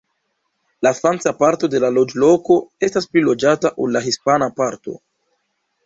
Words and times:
La 0.87 0.91
franca 0.99 1.33
parto 1.41 1.69
de 1.75 1.83
la 1.85 1.93
loĝloko 1.99 2.59
estas 2.91 3.09
pli 3.13 3.25
loĝata 3.29 3.75
ol 3.85 3.97
la 3.99 4.05
hispana 4.09 4.53
parto. 4.65 5.03